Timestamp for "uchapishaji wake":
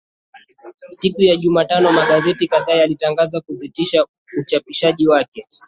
4.39-5.47